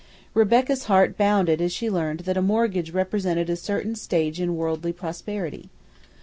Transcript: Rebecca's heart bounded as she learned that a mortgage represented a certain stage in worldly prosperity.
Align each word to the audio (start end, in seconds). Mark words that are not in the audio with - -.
Rebecca's 0.33 0.85
heart 0.85 1.15
bounded 1.15 1.61
as 1.61 1.71
she 1.71 1.87
learned 1.87 2.21
that 2.21 2.35
a 2.35 2.41
mortgage 2.41 2.89
represented 2.89 3.51
a 3.51 3.55
certain 3.55 3.93
stage 3.93 4.41
in 4.41 4.55
worldly 4.55 4.93
prosperity. 4.93 5.69